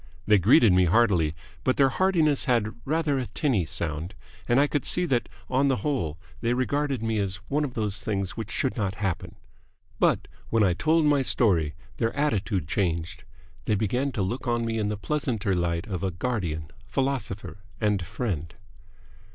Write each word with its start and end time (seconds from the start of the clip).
They 0.25 0.39
greeted 0.39 0.73
me 0.73 0.85
heartily, 0.85 1.35
but 1.63 1.77
their 1.77 1.89
heartiness 1.89 2.45
had 2.45 2.73
rather 2.85 3.19
a 3.19 3.27
tinny 3.27 3.67
sound, 3.67 4.15
and 4.47 4.59
I 4.59 4.65
could 4.65 4.83
see 4.83 5.05
that 5.05 5.29
on 5.47 5.67
the 5.67 5.75
whole 5.85 6.17
they 6.41 6.55
regarded 6.55 7.03
me 7.03 7.19
as 7.19 7.35
one 7.49 7.63
of 7.63 7.75
those 7.75 8.03
things 8.03 8.31
which 8.31 8.49
should 8.49 8.75
not 8.75 8.95
happen. 8.95 9.35
But 9.99 10.27
when 10.49 10.63
I 10.63 10.73
told 10.73 11.05
my 11.05 11.21
story 11.21 11.75
their 11.97 12.15
attitude 12.15 12.67
changed. 12.67 13.25
They 13.65 13.75
began 13.75 14.11
to 14.13 14.23
look 14.23 14.47
on 14.47 14.65
me 14.65 14.79
in 14.79 14.89
the 14.89 14.97
pleasanter 14.97 15.53
light 15.53 15.85
of 15.85 16.01
a 16.01 16.09
guardian, 16.09 16.71
philosopher, 16.87 17.59
and 17.79 18.03
friend. 18.03 18.55